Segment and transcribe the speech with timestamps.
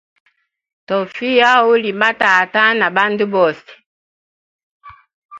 [0.87, 3.71] Tofiya uli ba tata na bandu bose.